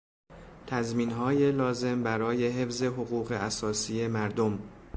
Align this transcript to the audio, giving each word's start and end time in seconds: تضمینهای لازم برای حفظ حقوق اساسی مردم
تضمینهای 0.67 1.51
لازم 1.51 2.03
برای 2.03 2.47
حفظ 2.47 2.83
حقوق 2.83 3.31
اساسی 3.31 4.07
مردم 4.07 4.59